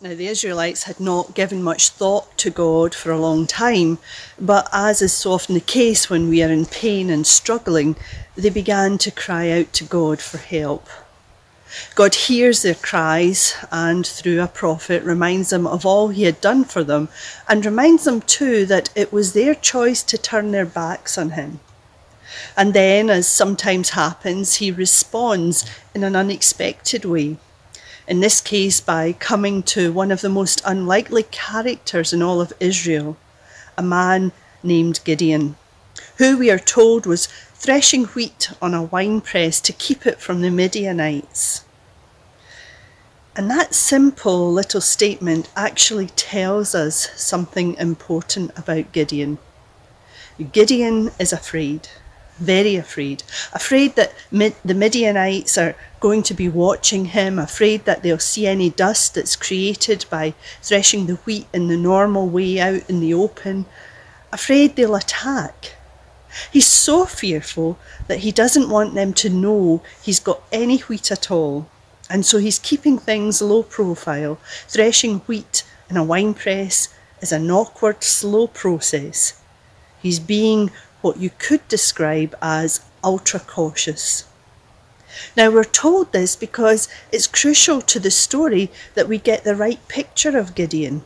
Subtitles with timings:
[0.00, 3.98] Now, the Israelites had not given much thought to God for a long time,
[4.38, 7.96] but as is so often the case when we are in pain and struggling,
[8.36, 10.86] they began to cry out to God for help.
[11.96, 16.62] God hears their cries and, through a prophet, reminds them of all he had done
[16.62, 17.08] for them
[17.48, 21.58] and reminds them too that it was their choice to turn their backs on him.
[22.56, 27.38] And then, as sometimes happens, he responds in an unexpected way
[28.08, 32.54] in this case by coming to one of the most unlikely characters in all of
[32.58, 33.18] Israel,
[33.76, 35.56] a man named Gideon,
[36.16, 40.50] who we are told was threshing wheat on a winepress to keep it from the
[40.50, 41.64] Midianites.
[43.36, 49.36] And that simple little statement actually tells us something important about Gideon.
[50.50, 51.88] Gideon is afraid
[52.38, 53.22] very afraid.
[53.52, 58.70] Afraid that the Midianites are going to be watching him, afraid that they'll see any
[58.70, 63.66] dust that's created by threshing the wheat in the normal way out in the open,
[64.32, 65.74] afraid they'll attack.
[66.52, 71.30] He's so fearful that he doesn't want them to know he's got any wheat at
[71.30, 71.68] all.
[72.10, 74.38] And so he's keeping things low profile.
[74.68, 76.88] Threshing wheat in a wine press
[77.20, 79.42] is an awkward, slow process.
[80.00, 80.70] He's being
[81.00, 84.24] what you could describe as ultra cautious.
[85.36, 89.86] Now, we're told this because it's crucial to the story that we get the right
[89.88, 91.04] picture of Gideon.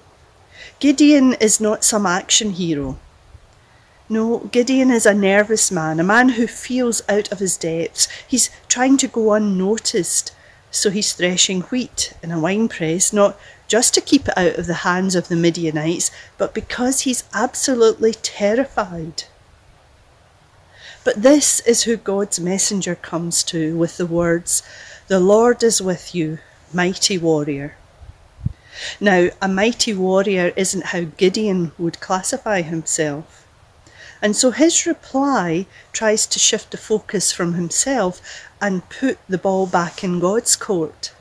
[0.81, 2.99] Gideon is not some action hero.
[4.09, 8.09] No, Gideon is a nervous man, a man who feels out of his depths.
[8.27, 10.33] He's trying to go unnoticed,
[10.71, 14.67] so he's threshing wheat in a wine press, not just to keep it out of
[14.67, 19.25] the hands of the Midianites, but because he's absolutely terrified.
[21.05, 24.63] But this is who God's messenger comes to with the words,
[25.09, 26.39] The Lord is with you,
[26.73, 27.77] mighty warrior.
[29.01, 33.47] Now, a mighty warrior isn't how Gideon would classify himself.
[34.23, 38.21] And so his reply tries to shift the focus from himself
[38.61, 41.13] and put the ball back in God's court.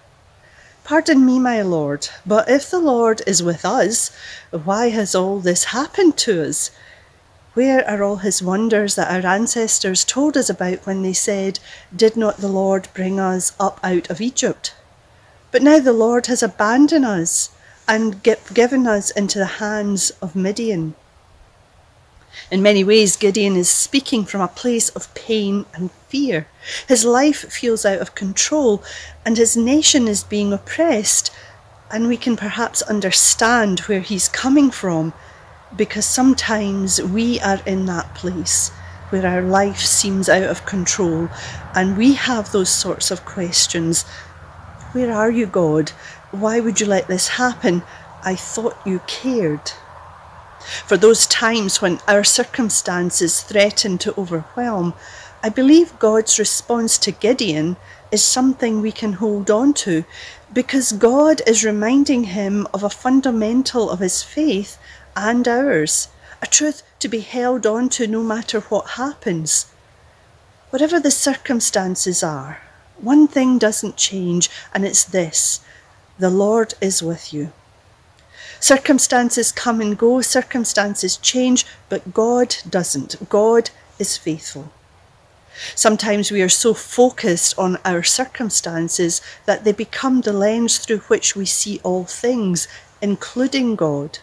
[0.83, 4.11] Pardon me, my Lord, but if the Lord is with us,
[4.51, 6.69] why has all this happened to us?
[7.53, 11.59] Where are all his wonders that our ancestors told us about when they said,
[11.93, 14.73] Did not the Lord bring us up out of Egypt?
[15.51, 17.49] But now the Lord has abandoned us
[17.89, 20.95] and given us into the hands of Midian.
[22.49, 26.47] In many ways, Gideon is speaking from a place of pain and fear.
[26.87, 28.81] His life feels out of control
[29.25, 31.31] and his nation is being oppressed.
[31.91, 35.11] And we can perhaps understand where he's coming from
[35.75, 38.69] because sometimes we are in that place
[39.09, 41.29] where our life seems out of control
[41.75, 44.03] and we have those sorts of questions.
[44.93, 45.89] Where are you, God?
[46.31, 47.83] Why would you let this happen?
[48.23, 49.71] I thought you cared.
[50.85, 54.93] For those times when our circumstances threaten to overwhelm,
[55.43, 57.77] I believe God's response to Gideon
[58.11, 60.05] is something we can hold on to
[60.53, 64.77] because God is reminding him of a fundamental of his faith
[65.15, 66.07] and ours,
[66.41, 69.71] a truth to be held on to no matter what happens.
[70.69, 72.61] Whatever the circumstances are,
[72.97, 75.61] one thing doesn't change, and it's this
[76.19, 77.51] the Lord is with you.
[78.59, 83.27] Circumstances come and go, circumstances change, but God doesn't.
[83.27, 84.71] God is faithful.
[85.75, 91.35] Sometimes we are so focused on our circumstances that they become the lens through which
[91.35, 92.67] we see all things,
[93.01, 94.19] including God.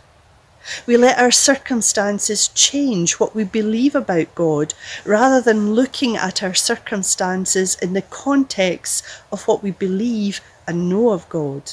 [0.86, 4.74] We let our circumstances change what we believe about God
[5.04, 11.10] rather than looking at our circumstances in the context of what we believe and know
[11.10, 11.72] of God.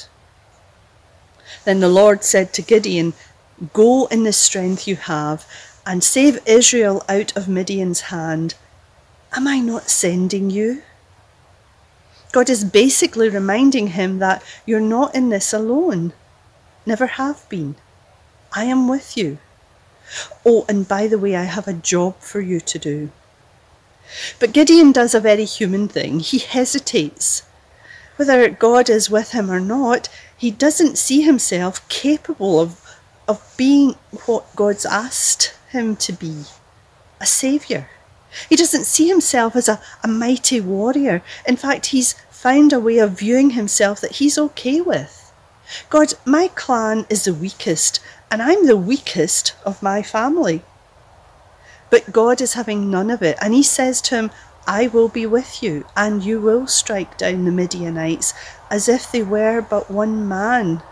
[1.64, 3.14] Then the Lord said to Gideon,
[3.72, 5.46] Go in the strength you have
[5.86, 8.54] and save Israel out of Midian's hand.
[9.32, 10.82] Am I not sending you?
[12.32, 16.12] God is basically reminding him that you're not in this alone,
[16.84, 17.76] never have been.
[18.56, 19.36] I am with you.
[20.46, 23.10] Oh, and by the way, I have a job for you to do.
[24.40, 26.20] But Gideon does a very human thing.
[26.20, 27.42] He hesitates.
[28.16, 32.80] Whether God is with him or not, he doesn't see himself capable of,
[33.28, 36.44] of being what God's asked him to be
[37.20, 37.90] a saviour.
[38.48, 41.22] He doesn't see himself as a, a mighty warrior.
[41.46, 45.26] In fact, he's found a way of viewing himself that he's okay with.
[45.90, 48.00] God, my clan is the weakest,
[48.30, 50.62] and I'm the weakest of my family.
[51.90, 54.30] But God is having none of it, and He says to him,
[54.66, 58.34] I will be with you, and you will strike down the Midianites
[58.68, 60.82] as if they were but one man.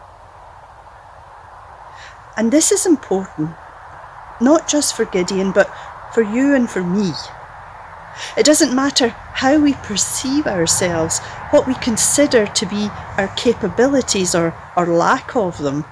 [2.37, 3.51] And this is important,
[4.41, 5.73] not just for Gideon, but
[6.13, 7.13] for you and for me.
[8.37, 11.19] It doesn't matter how we perceive ourselves,
[11.51, 12.89] what we consider to be
[13.19, 15.85] our capabilities or, or lack of them.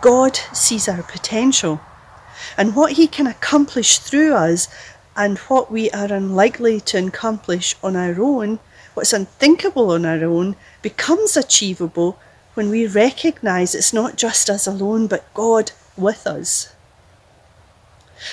[0.00, 1.80] God sees our potential
[2.56, 4.68] and what He can accomplish through us
[5.16, 8.58] and what we are unlikely to accomplish on our own,
[8.94, 12.18] what's unthinkable on our own, becomes achievable
[12.54, 16.74] when we recognize it's not just us alone, but God with us.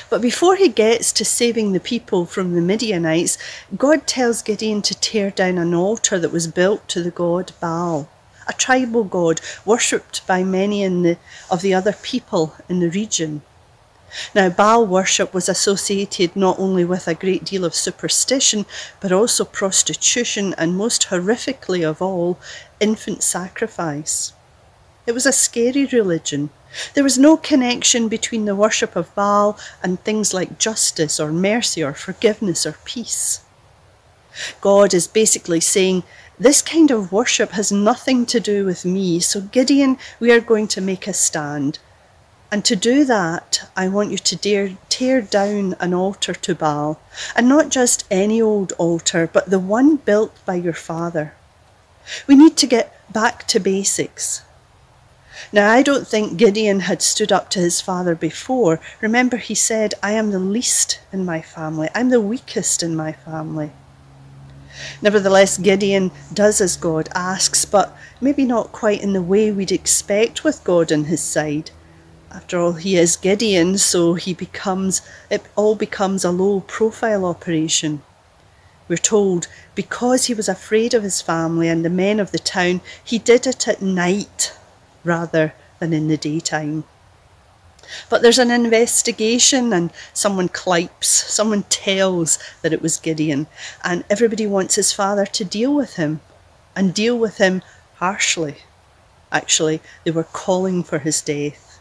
[0.09, 3.37] But before he gets to saving the people from the Midianites,
[3.77, 8.09] God tells Gideon to tear down an altar that was built to the god Baal,
[8.47, 11.17] a tribal god worshipped by many the,
[11.49, 13.41] of the other people in the region.
[14.33, 18.65] Now, Baal worship was associated not only with a great deal of superstition,
[19.01, 22.39] but also prostitution, and most horrifically of all,
[22.79, 24.31] infant sacrifice.
[25.05, 26.49] It was a scary religion.
[26.93, 31.83] There was no connection between the worship of Baal and things like justice or mercy
[31.83, 33.41] or forgiveness or peace.
[34.61, 36.03] God is basically saying,
[36.39, 40.67] This kind of worship has nothing to do with me, so Gideon, we are going
[40.67, 41.79] to make a stand.
[42.51, 46.99] And to do that, I want you to dare, tear down an altar to Baal,
[47.35, 51.33] and not just any old altar, but the one built by your father.
[52.27, 54.43] We need to get back to basics.
[55.51, 58.79] Now, I don't think Gideon had stood up to his father before.
[59.01, 63.13] Remember, he said, I am the least in my family, I'm the weakest in my
[63.13, 63.71] family.
[65.01, 70.43] Nevertheless, Gideon does as God asks, but maybe not quite in the way we'd expect
[70.43, 71.71] with God on his side.
[72.31, 78.03] After all, he is Gideon, so he becomes it all becomes a low profile operation.
[78.87, 82.81] We're told because he was afraid of his family and the men of the town,
[83.03, 84.53] he did it at night
[85.03, 86.83] rather than in the daytime.
[88.09, 93.47] But there's an investigation, and someone clipes, someone tells that it was Gideon,
[93.83, 96.21] and everybody wants his father to deal with him
[96.75, 97.61] and deal with him
[97.95, 98.57] harshly.
[99.31, 101.79] Actually, they were calling for his death.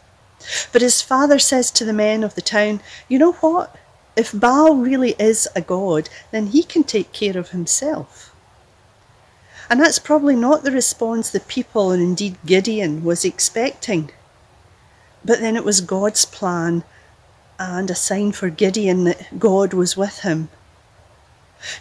[0.71, 3.75] But his father says to the men of the town, You know what?
[4.15, 8.33] If Baal really is a god, then he can take care of himself.
[9.69, 14.11] And that's probably not the response the people, and indeed Gideon, was expecting.
[15.27, 16.85] But then it was God's plan
[17.59, 20.47] and a sign for Gideon that God was with him.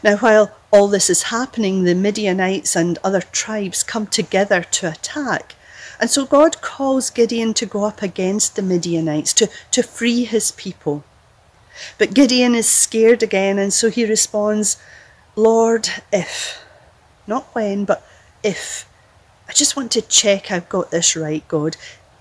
[0.03, 5.55] Now, while all this is happening, the Midianites and other tribes come together to attack.
[6.01, 10.51] And so God calls Gideon to go up against the Midianites, to, to free his
[10.51, 11.05] people.
[11.99, 14.77] But Gideon is scared again, and so he responds,
[15.37, 16.65] Lord, if.
[17.29, 18.05] Not when, but
[18.43, 18.89] if.
[19.49, 21.77] I just want to check I've got this right, God.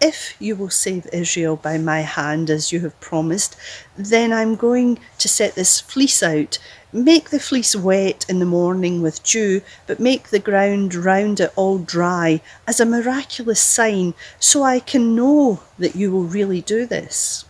[0.07, 3.55] If you will save Israel by my hand as you have promised,
[3.97, 6.59] then I'm going to set this fleece out
[6.95, 11.51] Make the fleece wet in the morning with dew, but make the ground round it
[11.57, 16.85] all dry as a miraculous sign, so I can know that you will really do
[16.85, 17.43] this.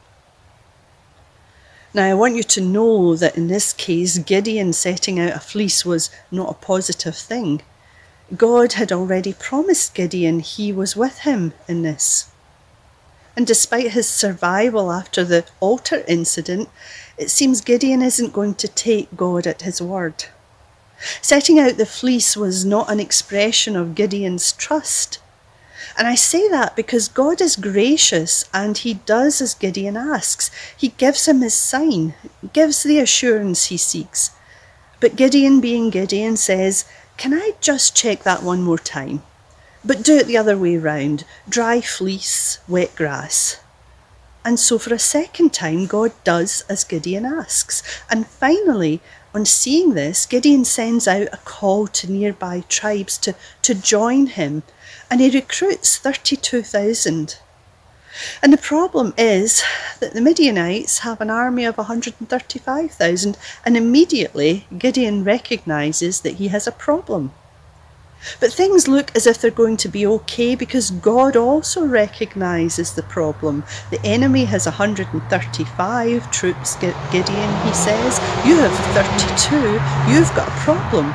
[1.94, 5.86] Now, I want you to know that in this case, Gideon setting out a fleece
[5.86, 7.62] was not a positive thing.
[8.36, 12.32] God had already promised Gideon he was with him in this.
[13.36, 16.70] And despite his survival after the altar incident,
[17.18, 20.26] it seems Gideon isn't going to take God at his word.
[21.22, 25.20] Setting out the fleece was not an expression of Gideon's trust.
[25.98, 30.52] And I say that because God is gracious and he does as Gideon asks.
[30.76, 32.16] He gives him his sign,
[32.54, 34.32] gives the assurance he seeks.
[35.00, 36.86] But Gideon, being Gideon, says,
[37.18, 39.24] Can I just check that one more time?
[39.86, 43.60] But do it the other way round dry fleece, wet grass.
[44.44, 47.84] And so, for a second time, God does as Gideon asks.
[48.10, 49.02] And finally,
[49.34, 54.64] on seeing this, Gideon sends out a call to nearby tribes to, to join him,
[55.10, 57.38] and he recruits 32,000.
[58.42, 59.62] And the problem is
[60.00, 66.66] that the Midianites have an army of 135,000, and immediately Gideon recognises that he has
[66.66, 67.34] a problem.
[68.40, 73.04] But things look as if they're going to be okay because God also recognises the
[73.04, 73.64] problem.
[73.92, 78.20] The enemy has 135 troops, Gideon, he says.
[78.46, 79.56] You have 32.
[80.12, 81.14] You've got a problem.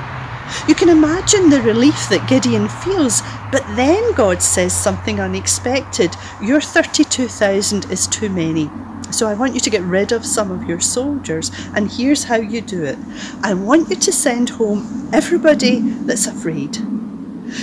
[0.67, 6.15] You can imagine the relief that Gideon feels, but then God says something unexpected.
[6.43, 8.69] Your 32,000 is too many.
[9.11, 12.37] So I want you to get rid of some of your soldiers, and here's how
[12.37, 12.99] you do it.
[13.43, 16.77] I want you to send home everybody that's afraid.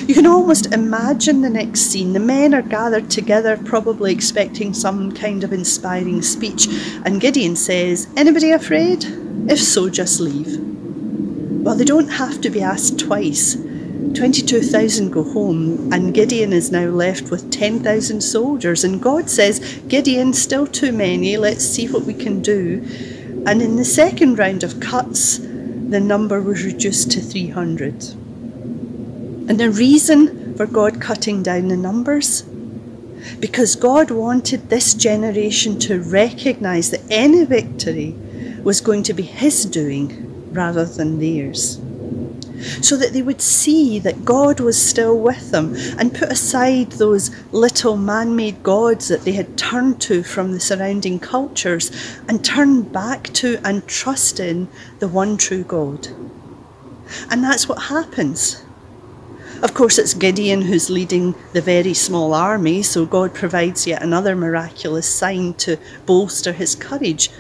[0.06, 2.12] You can almost imagine the next scene.
[2.12, 6.68] The men are gathered together, probably expecting some kind of inspiring speech,
[7.06, 9.06] and Gideon says, Anybody afraid?
[9.50, 10.60] If so, just leave.
[11.68, 13.56] Well, they don't have to be asked twice.
[14.16, 18.84] 22,000 go home, and Gideon is now left with 10,000 soldiers.
[18.84, 22.86] And God says, Gideon, still too many, let's see what we can do.
[23.46, 27.94] And in the second round of cuts, the number was reduced to 300.
[29.50, 32.42] And the reason for God cutting down the numbers?
[33.40, 38.16] Because God wanted this generation to recognize that any victory
[38.64, 41.80] was going to be His doing rather than theirs.
[42.82, 47.32] So that they would see that God was still with them and put aside those
[47.52, 51.92] little man made gods that they had turned to from the surrounding cultures
[52.28, 54.68] and turn back to and trust in
[55.00, 56.08] the one true God.
[57.30, 58.64] And that's what happens.
[59.64, 64.36] Of course, it's Gideon who's leading the very small army, so God provides yet another
[64.36, 67.32] miraculous sign to bolster his courage.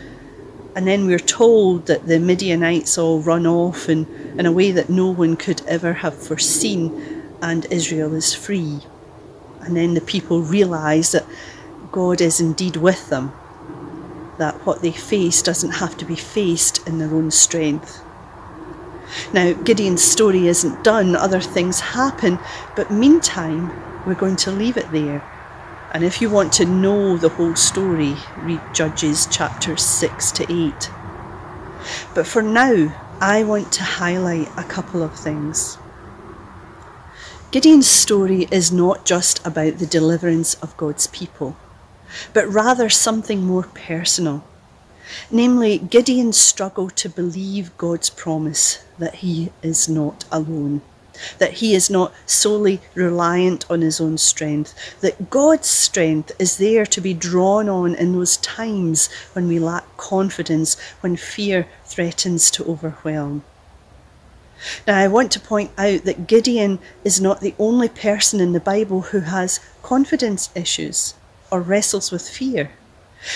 [0.77, 4.05] And then we're told that the Midianites all run off in,
[4.37, 8.81] in a way that no one could ever have foreseen, and Israel is free.
[9.61, 11.25] And then the people realise that
[11.91, 13.31] God is indeed with them,
[14.37, 18.03] that what they face doesn't have to be faced in their own strength.
[19.33, 22.37] Now, Gideon's story isn't done, other things happen,
[22.75, 23.71] but meantime,
[24.05, 25.23] we're going to leave it there.
[25.97, 28.13] And if you want to know the whole story,
[28.43, 30.91] read Judges chapters 6 to 8.
[32.13, 35.79] But for now, I want to highlight a couple of things.
[37.49, 41.57] Gideon's story is not just about the deliverance of God's people,
[42.31, 44.43] but rather something more personal
[45.31, 50.81] namely Gideon's struggle to believe God's promise that he is not alone,
[51.37, 56.85] that he is not solely reliant on his own strength, that God's strength is there
[56.85, 62.65] to be drawn on in those times when we lack confidence, when fear threatens to
[62.65, 63.43] overwhelm.
[64.87, 68.59] Now, I want to point out that Gideon is not the only person in the
[68.59, 71.13] Bible who has confidence issues
[71.51, 72.71] or wrestles with fear.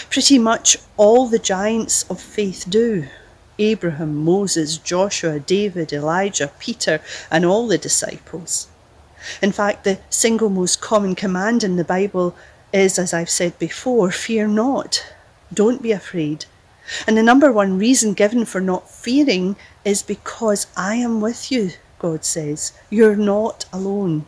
[0.09, 3.07] Pretty much all the giants of faith do.
[3.63, 8.67] Abraham, Moses, Joshua, David, Elijah, Peter, and all the disciples.
[9.41, 12.35] In fact, the single most common command in the Bible
[12.73, 15.05] is, as I've said before, fear not.
[15.53, 16.45] Don't be afraid.
[17.07, 21.71] And the number one reason given for not fearing is because I am with you,
[21.99, 22.73] God says.
[22.89, 24.25] You're not alone.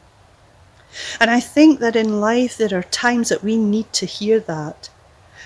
[1.20, 4.90] And I think that in life there are times that we need to hear that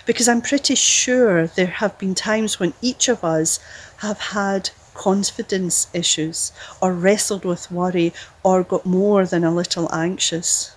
[0.08, 3.60] because I'm pretty sure there have been times when each of us
[3.98, 10.76] have had confidence issues or wrestled with worry or got more than a little anxious.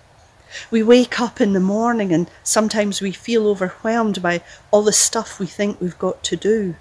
[0.69, 5.39] We wake up in the morning and sometimes we feel overwhelmed by all the stuff
[5.39, 6.75] we think we've got to do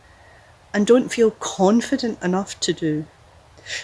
[0.74, 3.06] and don't feel confident enough to do.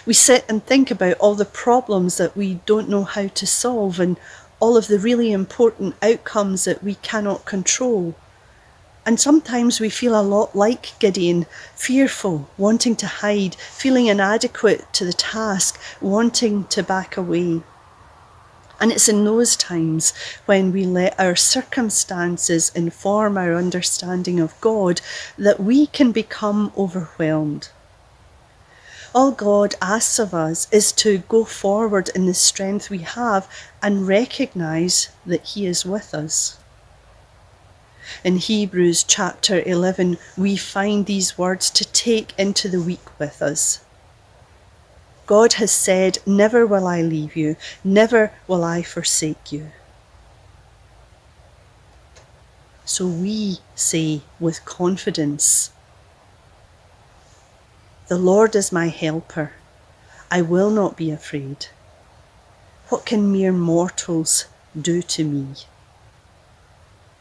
[0.05, 3.97] We sit and think about all the problems that we don't know how to solve
[4.01, 4.17] and
[4.59, 8.13] all of the really important outcomes that we cannot control.
[9.07, 15.05] And sometimes we feel a lot like Gideon, fearful, wanting to hide, feeling inadequate to
[15.05, 17.61] the task, wanting to back away.
[18.81, 20.11] And it's in those times
[20.45, 24.99] when we let our circumstances inform our understanding of God
[25.37, 27.69] that we can become overwhelmed.
[29.15, 33.47] All God asks of us is to go forward in the strength we have
[33.81, 36.57] and recognise that He is with us.
[38.23, 43.81] In Hebrews chapter 11, we find these words to take into the week with us.
[45.25, 49.71] God has said, Never will I leave you, never will I forsake you.
[52.85, 55.71] So we say with confidence,
[58.07, 59.51] The Lord is my helper.
[60.31, 61.67] I will not be afraid.
[62.87, 64.45] What can mere mortals
[64.79, 65.55] do to me?